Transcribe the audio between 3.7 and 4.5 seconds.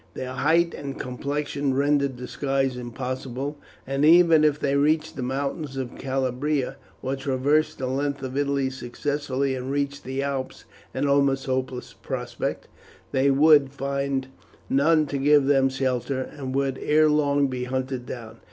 and even